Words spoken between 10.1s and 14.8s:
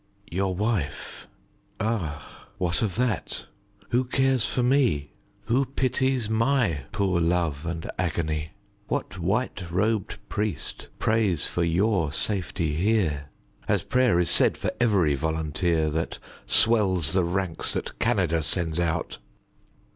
priest prays for your safety here, As prayer is said for